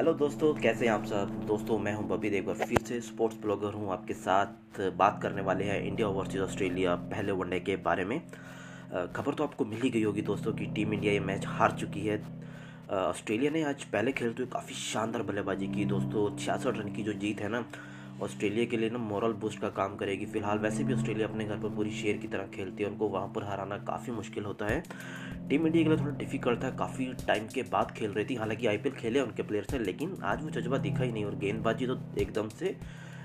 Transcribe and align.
Hello 0.00 0.12
दोस्तों, 0.12 0.52
कैसे 0.54 0.86
हैं 0.86 0.92
आप 0.92 1.04
सब? 1.06 1.30
दोस्तों, 1.46 1.78
मैं 1.78 1.92
हूँ 1.94 2.06
बबी 2.08 2.40
बार 2.40 2.54
फिर 2.56 2.78
से 2.88 3.00
स्पोर्ट्स 3.00 3.36
ब्लॉगर 3.38 3.74
हूँ, 3.74 3.90
आपके 3.92 4.14
साथ 4.14 4.80
बात 4.98 5.18
करने 5.22 5.42
वाले 5.42 5.64
हैं 5.64 5.80
इंडिया 5.82 6.08
वर्सेस 6.08 6.40
ऑस्ट्रेलिया 6.40 6.94
पहले 7.10 7.32
वनडे 7.32 7.58
के 7.60 7.76
बारे 7.78 8.04
में। 8.04 8.20
खबर 9.16 9.34
तो 9.34 9.44
आपको 9.44 9.64
मिल 9.64 9.80
ही 9.82 9.90
गई 9.90 10.02
होगी 10.02 10.22
दोस्तों 10.22 10.52
कि 10.52 10.66
टीम 10.66 10.92
इंडिया 10.94 11.12
ये 11.12 11.20
मैच 11.20 11.44
हार 11.46 11.76
चुकी 11.80 12.06
है। 12.06 12.16
ऑस्ट्रेलिया 12.90 13.50
ने 13.50 13.62
आज 13.62 13.84
पहले 13.84 14.12
खेलते 14.12 14.42
हुए 14.42 14.50
काफ़ी 14.52 14.74
शानदार 14.74 15.22
बल्लेबाजी 15.22 15.68
की। 15.68 15.84
दोस्तों, 15.84 16.36
छियासठ 16.36 16.78
रन 16.78 16.92
की 16.92 17.02
जो 17.02 17.12
जीत 17.14 17.40
है 17.40 17.48
ना 17.48 17.64
ऑस्ट्रेलिया 18.22 18.64
के 18.66 18.76
लिए 18.76 18.90
ना 18.90 18.98
मॉरल 18.98 19.32
बूस्ट 19.32 19.60
का 19.60 19.68
काम 19.68 19.96
करेगी। 19.96 20.26
फ़िलहाल 20.26 20.58
वैसे 20.58 20.84
भी 20.84 20.94
ऑस्ट्रेलिया 20.94 21.28
अपने 21.28 21.44
घर 21.44 21.56
पर 21.56 21.68
पूरी 21.68 21.90
शेर 21.90 22.16
की 22.16 22.28
तरह 22.28 22.46
खेलती 22.46 22.82
है। 22.82 22.88
उनको 22.90 23.08
वहाँ 23.08 23.28
पर 23.28 23.44
हराना 23.44 23.76
काफ़ी 23.84 24.12
मुश्किल 24.12 24.44
होता 24.44 24.66
है। 24.66 24.82
टीम 25.48 25.66
इंडिया 25.66 25.84
के 25.84 25.90
लिए 25.90 25.98
थोड़ा 25.98 26.16
डिफ़िकल्ट 26.16 26.62
था। 26.62 26.70
काफ़ी 26.70 27.06
टाइम 27.26 27.46
के 27.46 27.62
बाद 27.62 27.90
खेल 27.90 28.10
रही 28.10 28.24
थी। 28.24 28.34
हालाँकि 28.34 28.66
आईपीएल 28.66 28.94
खेले 28.94 29.20
उनके 29.20 29.42
प्लेयर्स 29.42 29.72
ने 29.72 29.78
लेकिन 29.78 30.16
आज 30.24 30.42
वो 30.44 30.50
जज्बा 30.50 30.78
दिखा 30.78 31.04
ही 31.04 31.12
नहीं 31.12 31.24
और 31.24 31.34
गेंदबाजी 31.34 31.86
तो 31.86 31.98
एकदम 32.18 32.48
से 32.48 32.76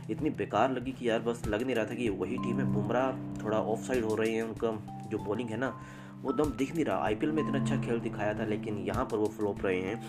इतनी 0.10 0.30
बेकार 0.30 0.72
लगी 0.72 0.92
कि 0.92 1.10
यार 1.10 1.20
बस 1.20 1.42
लग 1.48 1.64
नहीं 1.64 1.76
रहा 1.76 1.86
था 1.86 1.96
कि 1.96 2.10
वही 2.10 2.38
टीम 2.38 2.60
है। 2.60 2.66
बुमराह 2.74 3.12
थोड़ा 3.44 3.58
ऑफ़ 3.58 3.80
साइड 3.80 4.04
हो 4.04 4.16
रही 4.16 4.36
है। 4.36 4.42
उनका 4.42 4.72
जो 5.10 5.18
बॉलिंग 5.18 5.50
है 5.50 5.58
ना, 5.58 5.74
वो 6.22 6.34
दम 6.34 6.52
दिख 6.52 6.74
नहीं 6.76 6.86
रहा। 6.86 6.98
आईपीएल 6.98 7.32
में 7.32 7.44
इतना 7.44 7.62
अच्छा 7.62 7.82
खेल 7.82 8.00
दिखाया 8.00 8.34
था, 8.34 8.46
लेकिन 8.46 8.78
यहाँ 8.78 9.06
पर 9.06 9.18
वो 9.18 9.28
फ्लॉप 9.28 9.66
रहे 9.66 9.82
हैं। 9.82 10.02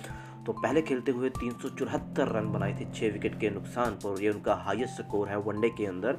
तो 0.46 0.52
पहले 0.52 0.82
खेलते 0.82 1.12
हुए 1.12 1.28
तीन 1.30 1.52
सौ 1.52 1.68
चौहत्तर 1.68 2.28
रन 2.28 2.52
बनाए 2.52 2.73
थे 2.80 2.84
छः 2.95 3.12
विकेट 3.12 3.41
के 3.41 3.50
नुकसान 3.50 3.95
पर 3.95 4.23
ये 4.23 4.30
उनका 4.30 4.54
हाईएस्ट 4.54 5.02
स्कोर 5.02 5.28
है 5.28 5.38
वनडे 5.38 5.68
के 5.68 5.87
अंदर 5.87 6.18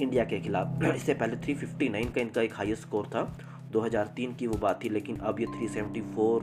इंडिया 0.00 0.24
के 0.24 0.40
खिलाफ। 0.40 0.82
इससे 0.94 1.14
पहले 1.14 1.36
359 1.36 2.14
का 2.14 2.20
इनका 2.20 2.42
एक 2.42 2.54
हाईएस्ट 2.54 2.82
स्कोर 2.82 3.06
था 3.06 3.38
2003 3.72 4.36
की 4.36 4.46
वो 4.46 4.58
बात 4.58 4.84
थी, 4.84 4.88
लेकिन 4.88 5.16
अब 5.16 5.40
ये 5.40 5.46
374 5.46 6.42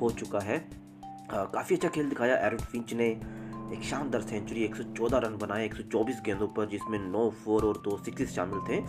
हो 0.00 0.10
चुका 0.10 0.40
है। 0.40 0.58
काफ़ी 1.32 1.76
अच्छा 1.76 1.88
खेल 1.88 2.08
दिखाया। 2.08 2.36
एरन 2.36 2.58
फिंच 2.58 2.94
ने 2.94 3.08
एक 3.72 3.82
शानदार 3.82 4.20
सेंचुरी 4.20 4.64
114 4.64 5.18
रन 5.18 5.36
बनाए 5.36 5.68
124 5.68 6.22
गेंदों 6.24 6.48
पर, 6.48 6.66
जिसमें 6.66 6.98
9 6.98 7.30
फोर 7.30 7.64
और 7.64 7.82
दो 7.84 7.96
सिक्स 7.98 8.34
शामिल 8.34 8.60
थे। 8.68 8.80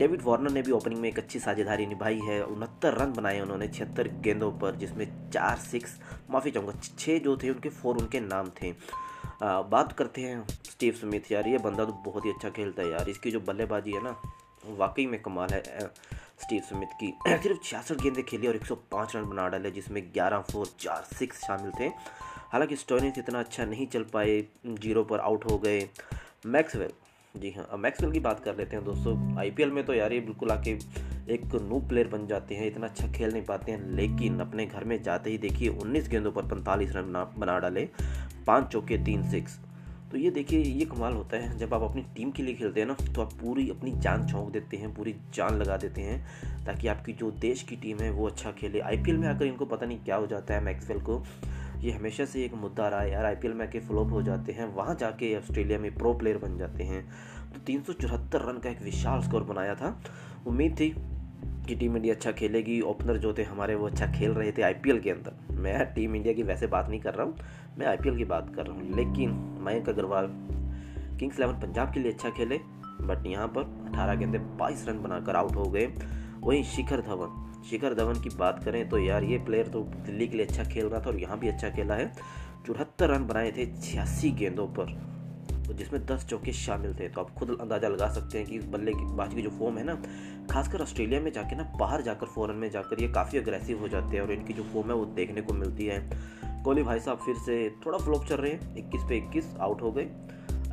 डेविड 0.00 0.22
वार्नर 0.24 0.50
ने 0.50 0.60
भी 0.62 0.70
ओपनिंग 0.72 1.00
में 1.00 1.08
एक 1.08 1.18
अच्छी 1.18 1.38
साझेदारी 1.38 1.86
निभाई 1.86 2.18
है। 2.24 2.42
उनहत्तर 2.44 2.94
रन 2.94 3.12
बनाए 3.12 3.40
उन्होंने 3.40 3.66
छिहत्तर 3.68 4.08
गेंदों 4.22 4.50
पर 4.58 4.76
जिसमें 4.76 5.06
चार 5.30 5.56
सिक्स 5.60 5.98
माफ़ी 6.30 6.50
चाहूँगा 6.50 6.72
छः 6.98 7.18
जो 7.24 7.36
थे 7.36 7.50
उनके 7.50 7.68
फोर 7.70 7.96
उनके 7.96 8.20
नाम 8.20 8.48
थे। 8.62 8.70
आ, 8.70 9.60
बात 9.62 9.92
करते 9.92 10.20
हैं 10.20 10.46
स्टीव 10.70 10.94
स्मिथ 11.00 11.30
यार 11.32 11.48
ये 11.48 11.58
बंदा 11.58 11.84
तो 11.84 11.92
बहुत 12.06 12.24
ही 12.26 12.30
अच्छा 12.30 12.50
खेलता 12.50 12.82
है 12.82 12.90
यार। 12.90 13.08
इसकी 13.10 13.30
जो 13.30 13.40
बल्लेबाजी 13.40 13.92
है 13.92 14.02
ना 14.04 14.16
वाकई 14.78 15.06
में 15.06 15.20
कमाल 15.22 15.52
है 15.52 15.62
स्टीव 16.42 16.62
स्मिथ 16.68 16.96
की। 17.00 17.12
सिर्फ़ 17.42 17.58
छियासठ 17.64 18.00
गेंदें 18.02 18.24
खेली 18.24 18.46
और 18.46 18.56
105 18.56 19.16
रन 19.16 19.28
बना 19.30 19.48
डाले 19.48 19.70
जिसमें 19.70 20.02
11 20.12 20.42
फोर 20.52 20.66
चार 20.80 21.04
सिक्स 21.18 21.44
शामिल 21.46 21.72
थे। 21.80 21.88
हालाँकि 22.52 22.76
स्टोनिस 22.76 23.18
इतना 23.18 23.40
अच्छा 23.40 23.64
नहीं 23.64 23.86
चल 23.86 24.04
पाए 24.12 24.40
ज़ीरो 24.66 25.04
पर 25.04 25.20
आउट 25.20 25.44
हो 25.50 25.58
गए। 25.58 25.88
मैक्सवेल 26.46 26.92
जी 27.34 27.50
हाँ 27.50 27.66
अब 27.72 27.78
मैक्सवेल 27.78 28.12
की 28.12 28.20
बात 28.20 28.40
कर 28.40 28.56
लेते 28.56 28.76
हैं 28.76 28.84
दोस्तों। 28.84 29.38
आईपीएल 29.38 29.70
में 29.70 29.84
तो 29.86 29.94
यार 29.94 30.12
ये 30.12 30.20
बिल्कुल 30.20 30.50
आके 30.50 30.70
एक 31.34 31.54
नू 31.62 31.78
प्लेयर 31.88 32.08
बन 32.08 32.26
जाते 32.26 32.54
हैं, 32.54 32.66
इतना 32.66 32.86
अच्छा 32.86 33.06
खेल 33.12 33.32
नहीं 33.32 33.42
पाते 33.44 33.72
हैं, 33.72 33.90
लेकिन 33.90 34.40
अपने 34.40 34.66
घर 34.66 34.84
में 34.84 35.02
जाते 35.02 35.30
ही 35.30 35.38
देखिए 35.38 35.68
19 35.70 36.08
गेंदों 36.08 36.32
पर 36.32 36.48
45 36.48 36.92
रन 36.96 37.12
बना 37.38 37.58
डाले, 37.58 37.88
पाँच 38.46 38.66
चौके, 38.66 38.98
तीन 39.04 39.28
सिक्स 39.30 39.58
तो 40.10 40.18
ये 40.18 40.30
देखिए, 40.30 40.60
ये 40.60 40.84
कमाल 40.84 41.12
होता 41.12 41.36
है, 41.36 41.58
जब 41.58 41.74
आप 41.74 41.82
अपनी 41.82 42.02
टीम 42.14 42.30
के 42.30 42.42
लिए 42.42 42.54
खेलते 42.54 42.80
हैं 42.80 42.86
ना 42.86 42.94
तो 43.06 43.22
आप 43.22 43.32
पूरी 43.40 43.68
अपनी 43.70 43.92
जान 43.92 44.26
झोंक 44.26 44.50
देते 44.52 44.76
हैं, 44.76 44.92
पूरी 44.94 45.14
जान 45.34 45.58
लगा 45.58 45.76
देते 45.76 46.00
हैं, 46.00 46.64
ताकि 46.66 46.88
आपकी 46.88 47.12
जो 47.12 47.30
देश 47.40 47.62
की 47.62 47.76
टीम 47.76 47.98
है, 47.98 48.10
वो 48.10 48.26
अच्छा 48.28 48.52
खेले। 48.52 48.80
आईपीएल 48.80 49.18
में 49.18 49.28
आकर 49.28 49.44
इनको 49.44 49.66
पता 49.66 49.86
नहीं 49.86 49.98
क्या 49.98 50.16
हो 50.16 50.26
जाता 50.26 50.54
है 50.54 50.64
मैक्सवेल 50.64 51.00
को। 51.00 51.22
ये 51.80 51.92
हमेशा 51.92 52.24
से 52.24 52.44
एक 52.44 52.54
मुद्दा 52.54 52.88
रहा 52.88 53.00
है 53.00 53.12
यार 53.12 53.24
आईपीएल 53.24 53.54
में 53.54 53.66
आके 53.66 53.80
फ्लॉप 53.80 54.10
हो 54.12 54.22
जाते 54.22 54.52
हैं, 54.52 54.66
वहाँ 54.74 54.94
जाके 54.94 55.34
ऑस्ट्रेलिया 55.36 55.78
में 55.78 55.94
प्रो 55.94 56.12
प्लेयर 56.14 56.38
बन 56.38 56.56
जाते 56.58 56.84
हैं। 56.84 57.02
तो 57.52 57.60
तीन 57.60 57.82
सौ 57.82 57.92
चौहत्तर 57.92 58.40
रन 58.40 58.58
का 58.58 58.70
एक 58.70 58.82
विशाल 58.82 59.22
स्कोर 59.22 59.44
बनाया 59.44 59.74
था। 59.74 60.00
उम्मीद 60.46 60.76
थी 60.80 60.88
कि 61.66 61.74
टीम 61.74 61.96
इंडिया 61.96 62.14
अच्छा 62.14 62.32
खेलेगी 62.32 62.80
ओपनर 62.80 63.16
जो 63.16 63.32
थे 63.34 63.42
हमारे 63.42 63.74
वो 63.74 63.86
अच्छा 63.86 64.06
खेल 64.12 64.30
रहे 64.30 64.52
थे 64.52 64.62
आईपीएल 64.62 65.00
के 65.00 65.10
अंदर। 65.10 65.54
मैं 65.56 65.84
टीम 65.94 66.14
इंडिया 66.16 66.34
की 66.34 66.42
वैसे 66.42 66.66
बात 66.66 66.88
नहीं 66.88 67.00
कर 67.00 67.14
रहा 67.14 67.26
हूँ, 67.26 67.36
मैं 67.78 67.86
आईपीएल 67.86 68.16
की 68.16 68.24
बात 68.24 68.54
कर 68.56 68.66
रहा 68.66 68.76
हूँ। 68.76 68.96
लेकिन 68.96 69.30
मयंक 69.64 69.88
अग्रवाल 69.88 70.28
किंग्स 71.18 71.38
इलेवन 71.38 71.60
पंजाब 71.60 71.92
के 71.94 72.00
लिए 72.00 72.12
अच्छा 72.12 72.30
खेले 72.30 72.58
बट 73.02 73.26
यहाँ 73.26 73.46
पर 73.48 73.62
18 73.88 74.14
गेंदे 74.14 74.38
22 74.58 74.86
रन 74.88 75.02
बनाकर 75.02 75.36
आउट 75.36 75.56
हो 75.56 75.64
गए। 75.64 75.86
वहीं 76.40 76.62
शिखर 76.66 77.00
धवन। 77.00 77.62
शिखर 77.70 77.94
धवन 77.94 78.20
की 78.22 78.30
बात 78.36 78.62
करें 78.64 78.88
तो 78.88 78.98
यार 78.98 79.24
ये 79.24 79.38
प्लेयर 79.38 79.68
तो 79.68 79.80
दिल्ली 80.06 80.28
के 80.28 80.36
लिए 80.36 80.46
अच्छा 80.46 80.64
खेल 80.64 80.86
रहा 80.86 81.00
था 81.00 81.10
और 81.10 81.18
यहाँ 81.20 81.38
भी 81.38 81.48
अच्छा 81.48 81.70
खेला 81.70 81.94
है। 81.94 82.12
चौहत्तर 82.66 83.10
रन 83.10 83.26
बनाए 83.26 83.50
थे 83.52 83.66
छियासी 83.74 84.30
गेंदों 84.32 84.66
पर 84.68 84.98
तो 85.66 85.74
जिसमें 85.74 86.04
दस 86.06 86.24
चौके 86.26 86.52
शामिल 86.52 86.94
थे। 86.94 87.08
तो 87.08 87.20
आप 87.20 87.30
खुद 87.34 87.56
अंदाज़ा 87.60 87.88
लगा 87.88 88.08
सकते 88.12 88.38
हैं 88.38 88.46
कि 88.46 88.58
बल्ले 88.68 88.92
की 88.92 89.04
बाजी 89.16 89.36
की 89.36 89.42
जो 89.42 89.50
फॉर्म 89.50 89.78
है 89.78 89.84
ना, 89.84 89.94
खासकर 90.50 90.82
ऑस्ट्रेलिया 90.82 91.20
में 91.20 91.30
जाके 91.32 91.56
ना, 91.56 91.62
बाहर 91.78 92.02
जाकर 92.02 92.26
फॉरन 92.26 92.56
में 92.56 92.70
जाकर 92.70 93.02
ये 93.02 93.08
काफ़ी 93.08 93.38
अग्रेसिव 93.38 93.80
हो 93.80 93.88
जाते 93.88 94.16
हैं 94.16 94.22
और 94.22 94.32
इनकी 94.32 94.52
जो 94.52 94.62
फॉर्म 94.64 94.88
है 94.88 94.94
वो 94.94 95.04
देखने 95.16 95.40
को 95.40 95.54
मिलती 95.54 95.86
है। 95.86 96.00
कोहली 96.64 96.82
भाई 96.82 97.00
साहब 97.00 97.18
फिर 97.18 97.34
से 97.36 97.68
थोड़ा 97.86 97.98
फ्लॉप 97.98 98.24
चल 98.26 98.36
रहे 98.36 98.52
हैं। 98.52 98.76
इक्कीस 98.76 99.02
पे 99.08 99.16
इक्कीस 99.16 99.54
आउट 99.60 99.82
हो 99.82 99.92
गए। 99.92 100.04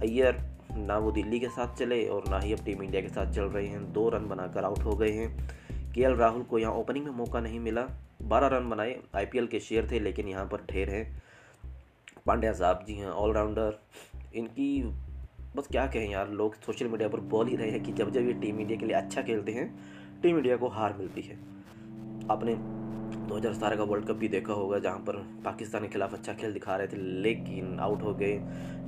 अय्यर 0.01 0.41
ना 0.77 0.97
वो 0.97 1.11
दिल्ली 1.11 1.39
के 1.39 1.47
साथ 1.47 1.75
चले 1.75 2.05
और 2.07 2.23
ना 2.29 2.39
ही 2.39 2.53
अब 2.53 2.59
टीम 2.65 2.83
इंडिया 2.83 3.01
के 3.01 3.09
साथ 3.09 3.31
चल 3.31 3.43
रहे 3.43 3.67
हैं। 3.67 3.93
दो 3.93 4.09
रन 4.09 4.27
बनाकर 4.27 4.63
आउट 4.63 4.79
हो 4.79 4.95
गए 4.95 5.11
हैं। 5.11 5.49
के 5.93 6.15
राहुल 6.15 6.43
को 6.43 6.59
यहाँ 6.59 6.73
ओपनिंग 6.73 7.05
में 7.05 7.11
मौका 7.11 7.39
नहीं 7.39 7.59
मिला। 7.59 7.87
बारह 8.21 8.47
रन 8.47 8.69
बनाए, 8.69 8.99
आईपीएल 9.15 9.47
के 9.47 9.59
शेयर 9.59 9.91
थे, 9.91 9.99
लेकिन 9.99 10.27
यहाँ 10.27 10.45
पर 10.45 10.65
ढेर 10.71 10.89
हैं। 10.89 11.23
पांड्या 12.25 12.53
साहब 12.53 12.83
जी 12.87 12.93
हैं 12.93 13.07
ऑलराउंडर 13.07 13.79
इनकी 14.35 14.83
बस 15.55 15.67
क्या 15.67 15.87
कहें 15.87 16.09
यार, 16.09 16.29
लोग 16.29 16.55
सोशल 16.55 16.87
मीडिया 16.87 17.09
पर 17.09 17.19
बोल 17.19 17.47
ही 17.47 17.55
रहे 17.55 17.69
हैं 17.69 17.83
कि 17.83 17.91
जब 17.91 18.11
जब 18.11 18.21
ये 18.21 18.33
टीम 18.33 18.59
इंडिया 18.59 18.79
के 18.79 18.85
लिए 18.85 18.95
अच्छा 18.95 19.21
खेलते 19.21 19.51
हैं, 19.51 19.79
टीम 20.21 20.37
इंडिया 20.37 20.57
को 20.57 20.67
हार 20.67 20.93
मिलती 20.93 21.21
है। 21.21 21.35
आपने 22.31 22.55
2017 23.27 23.77
का 23.77 23.83
वर्ल्ड 23.83 24.05
कप 24.07 24.15
भी 24.15 24.27
देखा 24.27 24.53
होगा, 24.53 24.77
जहाँ 24.79 24.99
पर 24.99 25.15
पाकिस्तान 25.45 25.81
के 25.81 25.87
खिलाफ 25.87 26.13
अच्छा 26.13 26.33
खेल 26.33 26.53
दिखा 26.53 26.75
रहे 26.75 26.87
थे, 26.87 26.97
लेकिन 27.21 27.79
आउट 27.79 28.01
हो 28.01 28.13
गए। 28.13 28.33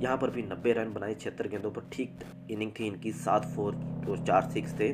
यहाँ 0.02 0.16
पर 0.16 0.30
भी 0.30 0.42
नब्बे 0.42 0.72
रन 0.72 0.92
बनाए 0.92 1.14
छिहत्तर 1.14 1.48
गेंदों 1.48 1.70
पर 1.70 1.88
ठीक 1.92 2.18
इनिंग 2.50 2.72
थी 2.80 2.86
इनकी 2.86 3.12
सात 3.14 3.44
फोर 3.46 3.74
और 4.08 4.24
चार 4.26 4.50
सिक्स 4.50 4.78
थे। 4.80 4.92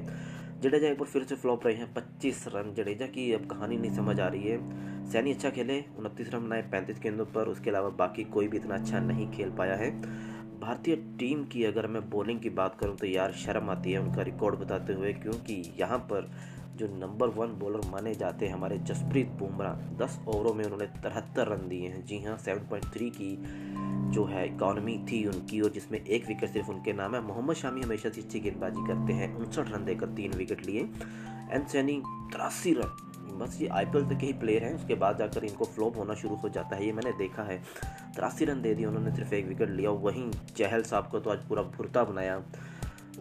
जडेजा 0.56 0.88
एक 0.88 0.98
बार 0.98 1.08
फिर 1.08 1.24
से 1.24 1.34
फ्लॉप 1.34 1.66
रहे 1.66 1.74
हैं, 1.74 1.92
पच्चीस 1.94 2.44
रन। 2.48 2.72
जडेजा 2.74 3.06
की 3.06 3.32
अब 3.32 3.46
कहानी 3.46 3.76
नहीं 3.76 3.94
समझ 3.96 4.18
आ 4.20 4.28
रही 4.28 4.48
है। 4.48 5.06
सैनी 5.10 5.32
अच्छा 5.32 5.50
खेले, 5.50 5.78
उनतीस 5.98 6.32
रन 6.34 6.44
बनाए 6.44 6.62
पैंतीस 6.62 6.98
गेंदों 7.00 7.24
पर 7.26 7.48
उसके 7.48 7.70
अलावा 7.70 7.88
बाकी 7.98 8.24
कोई 8.26 8.48
भी 8.48 8.56
इतना 8.56 8.74
अच्छा 8.74 9.00
नहीं 9.00 9.30
खेल 9.32 9.50
पाया 9.50 9.74
है। 9.74 9.90
भारतीय 10.60 10.96
टीम 11.18 11.44
की 11.44 11.64
अगर 11.64 11.86
मैं 11.86 12.08
बॉलिंग 12.10 12.40
की 12.40 12.50
बात 12.52 12.76
करूँ 12.80 12.96
तो 12.96 13.06
यार 13.06 13.32
शर्म 13.36 13.70
आती 13.70 13.92
है 13.92 13.98
उनका 13.98 14.22
रिकॉर्ड 14.22 14.58
बताते 14.58 14.92
हुए, 14.92 15.12
क्योंकि 15.12 15.62
यहाँ 15.80 15.98
पर 16.12 16.30
जो 16.76 16.86
नंबर 16.86 17.28
वन 17.28 17.46
बॉलर 17.46 17.80
माने 17.90 18.14
जाते 18.14 18.46
हैं 18.46 18.54
हमारे 18.54 18.78
जसप्रीत 18.78 19.28
बुमराह। 19.28 19.74
दस 19.96 20.18
ओवरों 20.28 20.54
में 20.54 20.64
उन्होंने 20.64 20.86
तिहत्तर 20.86 21.48
रन 21.48 21.68
दिए 21.68 21.88
हैं। 21.88 22.04
जी 22.06 22.22
हाँ 22.22 22.36
सेवन 22.36 22.58
पॉइंट 22.58 22.84
थ्री 22.92 23.10
की 23.10 23.36
जो 24.12 24.24
है 24.24 24.56
इकॉनमी 24.56 24.98
थी 24.98 25.24
उनकी 25.26 25.60
और 25.60 25.70
जिसमें 25.70 26.04
एक 26.04 26.26
विकेट 26.26 26.50
सिर्फ़ 26.50 26.68
उनके 26.68 26.92
नाम 26.92 27.14
है। 27.14 27.20
मोहम्मद 27.20 27.56
शामी 27.56 27.80
हमेशा 27.80 28.10
से 28.10 28.20
अच्छी 28.20 28.40
गेंदबाजी 28.40 28.86
करते 28.86 29.12
हैं। 29.12 29.34
उनसठ 29.36 29.68
रन 29.68 29.84
देकर 29.84 30.06
तीन 30.06 30.32
विकेट 30.32 30.66
लिए। 30.66 30.80
एन 31.52 31.66
सैनी 31.66 32.02
तिरासी 32.06 32.72
रन। 32.72 33.02
बस 33.38 33.58
ये 33.60 33.68
आई 33.68 33.84
पी 33.84 34.02
तक 34.02 34.20
के 34.20 34.26
ही 34.26 34.32
प्लेयर 34.32 34.64
हैं। 34.64 34.74
उसके 34.74 34.94
बाद 34.94 35.18
जाकर 35.18 35.44
इनको 35.44 35.64
फ्लॉप 35.64 35.96
होना 35.96 36.14
शुरू 36.14 36.34
हो 36.34 36.48
जाता 36.48 36.76
है। 36.76 36.86
ये 36.86 36.92
मैंने 36.92 37.12
देखा 37.12 37.42
है। 37.42 37.58
तिरासी 38.14 38.44
रन 38.44 38.62
दे 38.62 38.74
दिए, 38.74 38.86
उन्होंने 38.86 39.16
सिर्फ़ 39.16 39.34
एक 39.34 39.46
विकेट 39.46 39.70
लिया। 39.70 39.90
वहीं 39.90 40.30
चहल 40.30 40.82
साहब 40.82 41.08
को 41.08 41.20
तो 41.20 41.30
आज 41.30 41.38
पूरा 41.38 41.62
भुरता 41.62 42.04
बनाया। 42.04 42.42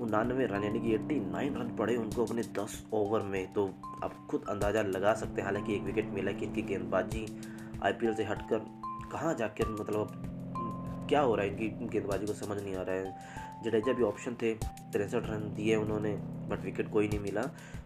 उन्नानवे 0.01 0.45
रन, 0.45 0.63
यानी 0.63 0.79
कि 0.79 0.94
एट्टी 0.94 1.19
नाइन 1.22 1.56
रन 1.56 1.75
पड़े 1.75 1.95
उनको 1.95 2.25
अपने 2.25 2.41
दस 2.57 2.83
ओवर 2.94 3.22
में। 3.23 3.53
तो 3.53 3.66
आप 4.03 4.16
खुद 4.29 4.45
अंदाज़ा 4.50 4.81
लगा 4.81 5.13
सकते 5.13 5.41
हैं, 5.41 5.45
हालाँकि 5.45 5.75
एक 5.75 5.83
विकेट 5.83 6.09
मिला 6.13 6.31
कि 6.31 6.45
इनकी 6.45 6.62
गेंदबाजी 6.63 7.25
आईपीएल 7.83 8.15
से 8.15 8.24
हटकर 8.24 8.65
कहाँ 9.12 9.33
जाकर 9.33 9.69
मतलब 9.71 11.06
क्या 11.09 11.21
हो 11.21 11.36
रहा 11.36 11.45
है, 11.45 11.51
इनकी 11.51 11.88
गेंदबाजी 11.88 12.25
को 12.25 12.33
समझ 12.33 12.62
नहीं 12.62 12.75
आ 12.75 12.81
रहा 12.81 12.95
है। 12.95 13.44
जडेजा 13.65 13.94
भी 13.94 14.03
ऑप्शन 14.03 14.35
थे, 14.41 14.53
तिरसठ 14.53 15.29
रन 15.29 15.53
दिए 15.56 15.75
उन्होंने 15.75 16.13
बट 16.50 16.63
विकेट 16.63 16.91
कोई 16.91 17.07
नहीं 17.07 17.19
मिला। 17.19 17.41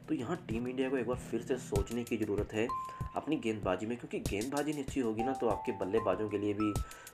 तो 0.07 0.15
यहाँ 0.15 0.37
टीम 0.47 0.67
इंडिया 0.67 0.89
को 0.89 0.97
एक 0.97 1.07
बार 1.07 1.17
फिर 1.21 1.41
से 1.41 1.57
सोचने 1.59 2.03
की 2.03 2.17
ज़रूरत 2.17 2.53
है, 2.53 2.67
अपनी 3.15 3.35
गेंदबाजी 3.37 3.85
में, 3.85 3.97
क्योंकि 3.97 4.19
गेंदबाजी 4.29 4.71
नहीं 4.71 4.83
अच्छी 4.83 4.99
होगी 4.99 5.23
ना 5.23 5.33
तो 5.33 5.47
आपके 5.49 5.71
बल्लेबाजों 5.79 6.29
के 6.29 6.37
लिए 6.37 6.53
भी 6.53 6.71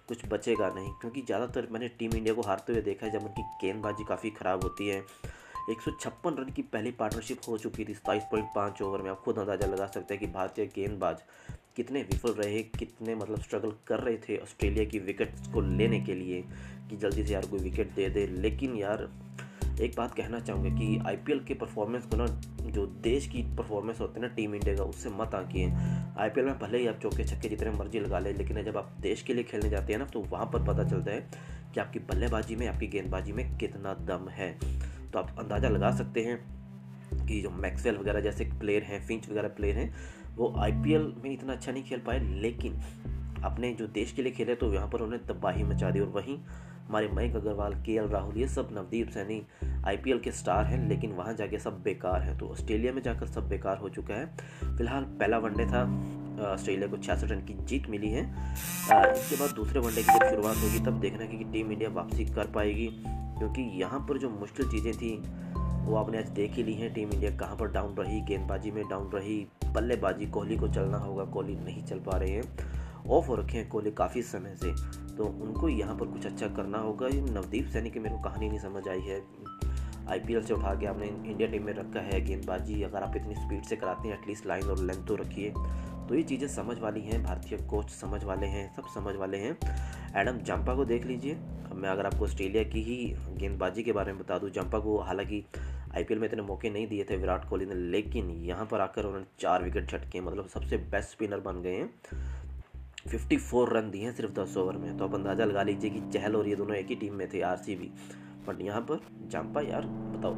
कुछ 0.07 0.25
बचेगा 0.29 0.69
नहीं। 0.69 0.91
क्योंकि 1.01 1.21
ज़्यादातर 1.21 1.67
मैंने 1.71 1.87
टीम 1.99 2.15
इंडिया 2.15 2.33
को 2.33 2.41
हारते 2.41 2.73
हुए 2.73 2.81
देखा 2.81 3.05
है, 3.05 3.11
जब 3.11 3.25
उनकी 3.25 3.43
गेंदबाजी 3.61 4.03
काफ़ी 4.05 4.29
ख़राब 4.31 4.63
होती 4.63 4.87
है। 4.87 5.03
एक 5.71 5.81
सौ 5.81 5.91
छप्पन 5.91 6.35
रन 6.35 6.49
की 6.51 6.61
पहली 6.63 6.91
पार्टनरशिप 6.93 7.41
हो 7.47 7.57
चुकी 7.57 7.85
थी 7.85 7.93
सताईस 7.93 8.23
पॉइंट 8.31 8.47
पाँच 8.55 8.81
ओवर 8.81 9.01
में। 9.01 9.09
आप 9.11 9.21
खुद 9.21 9.39
अंदाज़ा 9.39 9.67
लगा 9.67 9.85
सकते 9.87 10.13
हैं 10.13 10.21
कि 10.21 10.27
भारतीय 10.33 10.65
गेंदबाज 10.75 11.21
कितने 11.75 12.01
विफल 12.01 12.31
रहे, 12.31 12.61
कितने 12.61 13.15
मतलब 13.15 13.41
स्ट्रगल 13.41 13.71
कर 13.87 13.99
रहे 13.99 14.17
थे 14.19 14.37
ऑस्ट्रेलिया 14.37 14.85
की 14.85 14.99
विकेट 14.99 15.33
को 15.53 15.61
लेने 15.61 15.99
के 15.99 16.15
लिए 16.15 16.41
कि 16.89 16.97
जल्दी 16.97 17.23
से 17.23 17.33
यार 17.33 17.45
कोई 17.45 17.59
विकेट 17.59 17.91
दे 17.95 18.09
दे। 18.09 18.25
लेकिन 18.27 18.75
यार, 18.75 19.09
एक 19.81 19.95
बात 19.97 20.13
कहना 20.15 20.39
चाहूँगा 20.39 20.69
कि 20.69 20.97
आईपीएल 21.07 21.39
के 21.39 21.53
परफॉर्मेंस 21.53 22.05
को 22.05 22.17
ना, 22.17 22.25
जो 22.65 22.85
देश 23.03 23.27
की 23.27 23.41
परफॉर्मेंस 23.57 23.99
होती 23.99 24.19
है 24.19 24.27
ना 24.27 24.33
टीम 24.35 24.55
इंडिया 24.55 24.75
का, 24.75 24.83
उससे 24.83 25.09
मत 25.09 25.35
आकिए। 25.35 25.71
आईपीएल 26.17 26.45
में 26.45 26.59
भले 26.59 26.77
ही 26.77 26.87
आप 26.87 26.99
चौके 27.01 27.23
छक्के 27.23 27.49
जितने 27.49 27.71
मर्ज़ी 27.71 27.99
लगा 27.99 28.19
लें, 28.19 28.33
लेकिन 28.33 28.63
जब 28.63 28.77
आप 28.77 28.95
देश 29.01 29.21
के 29.21 29.33
लिए 29.33 29.43
खेलने 29.43 29.69
जाते 29.69 29.93
हैं 29.93 29.99
ना 29.99 30.05
तो 30.05 30.21
वहाँ 30.21 30.45
पर 30.45 30.65
पता 30.65 30.89
चलता 30.89 31.11
है 31.11 31.19
कि 31.73 31.79
आपकी 31.79 31.99
बल्लेबाजी 31.99 32.55
में, 32.55 32.67
आपकी 32.67 32.87
गेंदबाजी 32.87 33.31
में 33.31 33.57
कितना 33.57 33.93
दम 34.07 34.29
है। 34.29 34.51
तो 35.11 35.19
आप 35.19 35.35
अंदाज़ा 35.39 35.69
लगा 35.69 35.95
सकते 35.95 36.23
हैं 36.23 36.43
कि 37.13 37.41
जो 37.41 37.49
मैक्सवेल 37.51 37.97
वगैरह 37.97 38.19
जैसे 38.21 38.45
प्लेयर 38.59 38.83
हैं 38.83 39.05
फिंच 39.07 39.29
वगैरह 39.29 39.47
प्लेयर 39.49 39.77
हैं, 39.77 39.93
वो 40.35 40.53
आईपीएल 40.57 41.13
में 41.23 41.31
इतना 41.31 41.53
अच्छा 41.53 41.71
नहीं 41.71 41.83
खेल 41.83 41.99
पाए, 41.99 42.19
लेकिन 42.41 42.79
अपने 43.43 43.71
जो 43.73 43.87
देश 43.87 44.11
के 44.11 44.21
लिए 44.21 44.31
खेले 44.31 44.55
तो 44.55 44.73
यहाँ 44.73 44.87
पर 44.87 45.01
उन्होंने 45.01 45.33
तबाही 45.33 45.63
मचा 45.63 45.89
दी 45.91 45.99
और 45.99 46.07
वहीं 46.09 46.37
हमारे 46.87 47.07
मयंक 47.07 47.35
अग्रवाल, 47.35 47.73
के 47.75 47.93
एल 47.93 48.07
राहुल, 48.07 48.37
ये 48.37 48.47
सब 48.47 48.69
नवदीप 48.73 49.09
सैनी 49.09 49.41
आईपीएल 49.87 50.19
के 50.19 50.31
स्टार 50.31 50.65
हैं, 50.65 50.87
लेकिन 50.89 51.11
वहाँ 51.11 51.33
जाके 51.33 51.59
सब 51.59 51.81
बेकार 51.83 52.21
हैं। 52.21 52.37
तो 52.37 52.47
ऑस्ट्रेलिया 52.47 52.91
में 52.93 53.01
जाकर 53.01 53.27
सब 53.27 53.47
बेकार 53.49 53.77
हो 53.77 53.89
चुका 53.89 54.13
है। 54.13 54.25
फ़िलहाल 54.77 55.03
पहला 55.19 55.37
वनडे 55.37 55.65
था 55.65 55.83
ऑस्ट्रेलिया 56.43 56.87
को 56.87 56.97
छियासठ 56.97 57.31
रन 57.31 57.39
की 57.41 57.53
जीत 57.61 57.89
मिली 57.89 58.09
है। 58.09 58.23
इसके 58.23 59.35
बाद 59.35 59.55
दूसरे 59.55 59.79
वनडे 59.79 60.01
की 60.01 60.07
जब 60.09 60.29
शुरुआत 60.29 60.57
होगी, 60.57 60.79
तब 60.85 60.99
देखना 60.99 61.25
कि 61.25 61.43
टीम 61.43 61.71
इंडिया 61.71 61.89
वापसी 61.91 62.25
कर 62.25 62.51
पाएगी, 62.51 62.87
क्योंकि 63.37 63.61
यहाँ 63.81 63.99
पर 64.09 64.17
जो 64.17 64.29
मुश्किल 64.31 64.69
चीज़ें 64.69 64.93
थी 64.93 65.11
वो 65.85 65.95
आपने 65.95 66.17
आज 66.17 66.29
देख 66.29 66.51
ही 66.51 66.63
ली 66.63 66.73
हैं, 66.73 66.93
टीम 66.93 67.09
इंडिया 67.09 67.31
कहाँ 67.37 67.55
पर 67.55 67.67
डाउन 67.67 67.95
रही, 67.95 68.21
गेंदबाजी 68.21 68.71
में 68.71 68.83
डाउन 68.89 69.09
रही, 69.13 69.35
बल्लेबाजी, 69.67 70.25
कोहली 70.25 70.57
को 70.57 70.67
चलना 70.67 70.97
होगा, 70.97 71.25
कोहली 71.25 71.55
नहीं 71.55 71.83
चल 71.83 71.99
पा 71.99 72.17
रहे 72.17 72.29
हैं 72.29 73.03
ऑफ़ 73.09 73.27
हो 73.27 73.35
रखे 73.35 73.57
हैं 73.57 73.67
कोहली 73.69 73.91
काफ़ी 73.91 74.21
समय 74.21 74.55
से 74.55 74.71
तो 75.15 75.25
उनको 75.43 75.69
यहाँ 75.69 75.95
पर 75.97 76.05
कुछ 76.05 76.25
अच्छा 76.25 76.47
करना 76.47 76.77
होगा, 76.77 77.07
ये 77.07 77.21
नवदीप 77.21 77.67
सैनी 77.67 77.89
की 77.89 77.99
मेरे 77.99 78.15
को 78.15 78.21
कहानी 78.21 78.49
नहीं 78.49 78.59
समझ 78.59 78.87
आई 78.87 79.01
है 79.01 79.21
आईपीएल 80.09 80.43
से 80.43 80.53
उठा 80.53 80.73
के 80.75 80.85
आपने 80.85 81.05
इंडिया 81.05 81.47
टीम 81.49 81.63
में 81.63 81.73
रखा 81.73 81.99
है, 81.99 82.21
गेंदबाजी, 82.21 82.81
अगर 82.83 83.03
आप 83.03 83.15
इतनी 83.15 83.35
स्पीड 83.35 83.63
से 83.63 83.75
कराते 83.75 84.07
हैं 84.07 84.19
एटलीस्ट 84.19 84.47
लाइन 84.47 84.63
और 84.63 84.79
लेंथ 84.79 85.05
तो 85.07 85.15
रखिए 85.15 85.53
तो 86.09 86.15
ये 86.15 86.23
चीज़ें 86.23 86.47
समझ 86.47 86.79
वाली 86.79 87.01
हैं, 87.01 87.23
भारतीय 87.23 87.57
कोच 87.67 87.89
समझ 87.89 88.23
वाले 88.23 88.47
हैं, 88.47 88.75
सब 88.75 88.87
समझ 88.95 89.15
वाले 89.15 89.37
हैं 89.37 89.57
एडम 90.15 90.37
जंपा 90.37 90.75
को 90.75 90.85
देख 90.85 91.05
लीजिए 91.05 91.37
मैं 91.73 91.89
अगर 91.89 92.05
आपको 92.05 92.23
ऑस्ट्रेलिया 92.23 92.63
की 92.63 92.81
ही 92.81 93.15
गेंदबाजी 93.37 93.83
के 93.83 93.91
बारे 93.91 94.11
में 94.13 94.21
बता 94.21 94.37
दूँ 94.37 94.49
जंपा 94.49 94.79
को 94.79 94.97
हालाँकि 94.99 95.43
आईपीएल 95.95 96.19
में 96.19 96.27
इतने 96.27 96.41
मौके 96.41 96.69
नहीं 96.69 96.87
दिए 96.87 97.03
थे 97.09 97.17
विराट 97.17 97.47
कोहली 97.49 97.65
ने, 97.65 97.75
लेकिन 97.91 98.29
यहाँ 98.45 98.65
पर 98.65 98.81
आकर 98.81 99.05
उन्होंने 99.05 99.25
चार 99.39 99.63
विकेट 99.63 99.91
झटके 99.91 100.21
मतलब 100.21 100.47
सबसे 100.47 100.77
बेस्ट 100.77 101.09
स्पिनर 101.09 101.39
बन 101.39 101.61
गए 101.61 101.75
हैं। 101.75 101.89
54 103.07 103.67
रन 103.69 103.89
दिए 103.91 104.03
हैं 104.03 104.13
सिर्फ़ 104.13 104.31
दस 104.33 104.57
ओवर 104.57 104.77
में। 104.77 104.97
तो 104.97 105.03
आप 105.05 105.15
अंदाज़ा 105.15 105.45
लगा 105.45 105.63
लीजिए 105.63 105.89
कि 105.89 105.99
चहल 106.11 106.35
और 106.35 106.47
ये 106.47 106.55
दोनों 106.55 106.75
एक 106.75 106.87
ही 106.87 106.95
टीम 106.95 107.13
में 107.13 107.27
थे 107.33 107.41
आरसीबी 107.43 107.91
बट 108.47 108.61
यहाँ 108.61 108.81
पर 108.81 108.99
जाम्पा 109.27 109.61
यार, 109.61 109.85
बताओ। 109.85 110.33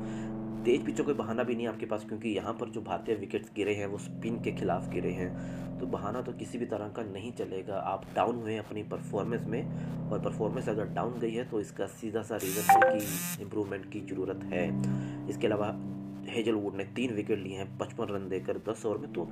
तेज 0.66 0.86
पिचों 0.86 1.04
कोई 1.04 1.14
बहाना 1.14 1.44
भी 1.44 1.56
नहीं 1.56 1.68
आपके 1.68 1.86
पास, 1.86 2.04
क्योंकि 2.06 2.30
यहाँ 2.30 2.54
पर 2.54 2.70
जो 2.70 2.82
भारतीय 2.82 3.16
विकेट्स 3.16 3.52
गिरे 3.56 3.74
हैं, 3.74 3.86
वो 3.86 3.98
स्पिन 3.98 4.40
के 4.42 4.52
खिलाफ 4.52 4.90
गिरे 4.90 5.12
हैं। 5.12 5.80
तो 5.80 5.86
बहाना 5.86 6.22
तो 6.22 6.32
किसी 6.34 6.58
भी 6.58 6.66
तरह 6.66 6.88
का 6.88 7.04
नहीं 7.04 7.32
चलेगा। 7.32 7.78
आप 7.78 8.06
डाउन 8.16 8.36
हुए 8.36 8.58
अपनी 8.58 8.84
परफॉर्मेंस 8.84 9.46
में, 9.48 10.10
और 10.10 10.20
परफॉर्मेंस 10.20 10.70
अगर 10.70 10.86
डाउन 10.86 11.20
गई 11.20 11.32
है 11.32 11.50
तो 11.50 11.60
इसका 11.60 11.88
सीधा 11.94 12.22
सा 12.22 12.36
रीज़न 12.36 12.72
है 12.74 13.00
कि 13.00 13.42
इम्प्रूवमेंट 13.44 13.92
की 13.92 14.02
ज़रूरत 14.02 14.44
है। 14.44 14.66
इसके 15.30 15.48
अलावा 15.48 15.76
हेजलवुड 16.28 16.76
ने 16.76 16.84
तीन 16.96 17.14
विकेट 17.16 17.40
लिए 17.40 17.58
हैं, 17.58 17.66
पचपन 17.78 18.06
रन 18.06 18.28
देकर 18.30 18.58
दस 18.68 18.86
ओवर 18.86 18.98
में। 18.98 19.12
तो 19.14 19.28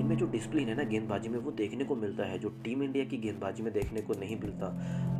इनमें 0.00 0.16
जो 0.16 0.26
डिसिप्लिन 0.26 0.68
है 0.68 0.74
ना 0.76 0.82
गेंदबाजी 0.82 1.28
में, 1.28 1.38
वो 1.38 1.50
देखने 1.50 1.84
को 1.84 1.96
मिलता 1.96 2.24
है, 2.24 2.38
जो 2.38 2.48
टीम 2.64 2.82
इंडिया 2.82 3.04
की 3.04 3.16
गेंदबाजी 3.16 3.62
में 3.62 3.72
देखने 3.72 4.00
को 4.00 4.14
नहीं 4.20 4.36
मिलता। 4.36 4.66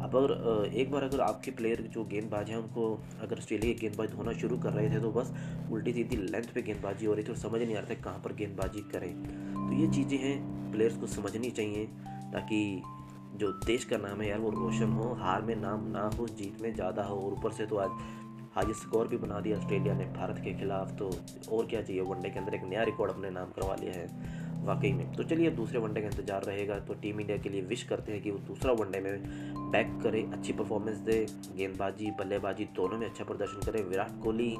अब 0.04 0.16
अगर 0.16 0.70
एक 0.74 0.90
बार 0.90 1.04
अगर 1.04 1.20
आपके 1.20 1.50
प्लेयर 1.50 1.82
जो 1.94 2.04
गेंदबाज 2.04 2.50
हैं, 2.50 2.56
उनको 2.56 2.92
अगर 3.22 3.38
ऑस्ट्रेलिया 3.38 3.72
की 3.72 3.80
गेंदबाजी 3.80 4.16
धोना 4.16 4.32
शुरू 4.32 4.58
कर 4.58 4.72
रहे 4.72 4.90
थे 4.90 5.00
तो 5.00 5.10
बस 5.12 5.32
उल्टी 5.72 5.92
सीधी 5.92 6.16
लेंथ 6.16 6.54
पर 6.54 6.60
गेंदबाजी 6.60 7.06
हो 7.06 7.14
रही 7.14 7.24
थी 7.24 7.28
और 7.28 7.36
समझ 7.38 7.60
नहीं 7.62 7.76
आ 7.76 7.80
रहा 7.80 7.90
था 7.90 8.00
कहाँ 8.00 8.20
पर 8.24 8.32
गेंदबाजी 8.34 8.80
करें। 8.92 9.12
तो 9.54 9.72
ये 9.74 9.88
चीज़ें 9.88 10.18
हैं 10.18 10.72
प्लेयर्स 10.72 10.96
को 10.96 11.06
समझनी 11.06 11.50
चाहिए, 11.50 11.84
ताकि 12.32 12.82
जो 13.36 13.50
देश 13.66 13.84
का 13.84 13.96
नाम 13.96 14.20
है 14.20 14.28
यार, 14.28 14.38
वो 14.38 14.50
रोशन 14.50 14.92
हो, 14.92 15.12
हार 15.14 15.42
में 15.42 15.54
नाम 15.56 15.86
ना 15.90 16.10
हो, 16.18 16.26
जीत 16.28 16.62
में 16.62 16.74
ज़्यादा 16.74 17.02
हो, 17.02 17.16
और 17.16 17.32
ऊपर 17.32 17.52
से 17.52 17.66
तो 17.66 17.76
आज 17.76 17.90
हाई 18.54 18.74
स्कोर 18.74 19.08
भी 19.08 19.16
बना 19.16 19.40
दिया 19.40 19.58
ऑस्ट्रेलिया 19.58 19.94
ने 19.94 20.04
भारत 20.12 20.40
के 20.44 20.52
खिलाफ। 20.54 20.92
तो 20.98 21.10
और 21.52 21.66
क्या 21.66 21.82
चाहिए? 21.82 22.02
वनडे 22.02 22.30
के 22.30 22.38
अंदर 22.38 22.54
एक 22.54 22.64
नया 22.64 22.82
रिकॉर्ड 22.84 23.12
अपने 23.12 23.30
नाम 23.30 23.50
करवा 23.52 23.74
लिया 23.74 23.92
है, 23.92 24.06
वाकई 24.64 24.92
में। 24.92 25.12
तो 25.14 25.22
चलिए 25.24 25.50
दूसरे 25.50 25.78
वनडे 25.78 26.00
का 26.00 26.06
इंतज़ार 26.08 26.42
रहेगा। 26.42 26.78
तो 26.78 26.94
टीम 26.94 27.20
इंडिया 27.20 27.36
के 27.38 27.48
लिए 27.48 27.60
विश 27.64 27.82
करते 27.82 28.12
हैं 28.12 28.22
कि 28.22 28.30
वो 28.30 28.38
दूसरा 28.46 28.72
वनडे 28.74 29.00
में 29.00 29.70
बैक 29.70 29.98
करे, 30.02 30.22
अच्छी 30.32 30.52
परफॉर्मेंस 30.52 30.96
दे, 31.00 31.24
गेंदबाजी, 31.56 32.10
बल्लेबाजी 32.18 32.64
दोनों 32.76 32.98
में 32.98 33.06
अच्छा 33.06 33.24
प्रदर्शन 33.24 33.66
करे। 33.66 33.82
विराट 33.82 34.22
कोहली 34.22 34.54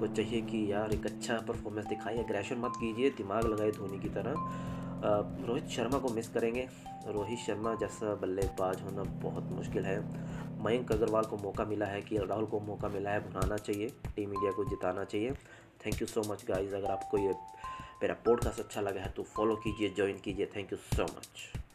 को 0.00 0.06
चाहिए 0.06 0.40
कि 0.42 0.70
यार 0.72 0.92
एक 0.92 1.06
अच्छा 1.06 1.38
परफॉर्मेंस 1.48 1.86
दिखाए। 1.86 2.18
अग्रेशन 2.18 2.58
मत 2.58 2.72
कीजिए, 2.76 3.10
दिमाग 3.16 3.46
लगाए 3.46 3.70
धोनी 3.70 3.98
की 3.98 4.08
तरह। 4.08 4.34
रोहित 5.46 5.68
शर्मा 5.68 5.98
को 5.98 6.08
मिस 6.08 6.28
करेंगे। 6.28 6.66
रोहित 7.08 7.38
शर्मा 7.38 7.74
जैसा 7.74 8.14
बल्लेबाज 8.14 8.80
होना 8.82 9.02
बहुत 9.22 9.50
मुश्किल 9.52 9.84
है। 9.84 9.98
मयंक 10.58 10.92
अग्रवाल 10.92 11.24
को 11.24 11.36
मौका 11.36 11.64
मिला 11.64 11.86
है 11.86 12.00
कि 12.02 12.16
राहुल 12.18 12.46
को 12.46 12.60
मौका 12.60 12.88
मिला 12.88 13.10
है 13.10 13.20
भुनाना 13.22 13.56
चाहिए, 13.56 13.88
टीम 14.16 14.32
इंडिया 14.32 14.52
को 14.52 14.64
जिताना 14.64 15.04
चाहिए। 15.04 15.32
Thank 15.86 16.00
you 16.00 16.06
so 16.06 16.22
much 16.32 16.44
guys 16.48 16.74
अगर 16.74 16.90
आपको 16.90 17.18
ये 17.18 17.34
मेरा 18.02 18.14
पॉडकास्ट 18.24 18.60
अच्छा 18.60 18.80
लगा 18.80 19.00
है 19.00 19.10
तो 19.10 19.22
फॉलो 19.36 19.56
कीजिए 19.56 19.88
ज्वाइन 19.96 20.18
कीजिए। 20.24 20.46
Thank 20.56 20.72
you 20.72 20.78
so 20.78 21.04
much 21.04 21.67